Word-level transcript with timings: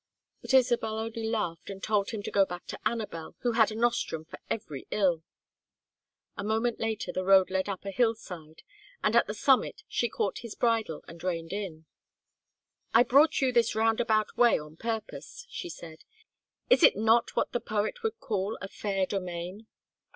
But 0.41 0.55
Isabel 0.55 0.97
only 0.97 1.25
laughed 1.27 1.69
and 1.69 1.83
told 1.83 2.09
him 2.09 2.23
to 2.23 2.31
go 2.31 2.43
to 2.43 2.79
Anabel, 2.87 3.35
who 3.41 3.51
had 3.51 3.71
a 3.71 3.75
nostrum 3.75 4.25
for 4.25 4.39
every 4.49 4.87
ill. 4.89 5.21
A 6.35 6.43
moment 6.43 6.79
later 6.79 7.11
the 7.11 7.23
road 7.23 7.51
led 7.51 7.69
up 7.69 7.85
a 7.85 7.91
hill 7.91 8.15
side, 8.15 8.63
and 9.03 9.15
at 9.15 9.27
the 9.27 9.35
summit 9.35 9.83
she 9.87 10.09
caught 10.09 10.39
his 10.39 10.55
bridle 10.55 11.03
and 11.07 11.23
reined 11.23 11.53
in. 11.53 11.85
"I 12.95 13.03
brought 13.03 13.41
you 13.41 13.51
this 13.53 13.75
roundabout 13.75 14.35
way 14.35 14.57
on 14.57 14.75
purpose," 14.75 15.45
she 15.51 15.69
said. 15.69 16.03
"Is 16.67 16.81
it 16.81 16.95
not 16.95 17.35
what 17.35 17.51
the 17.51 17.59
poet 17.61 18.01
would 18.01 18.19
call 18.19 18.57
a 18.59 18.67
fair 18.69 19.05
domain?" 19.05 19.67